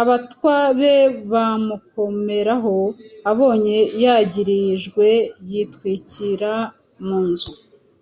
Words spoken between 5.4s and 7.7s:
yitwikira mu nzu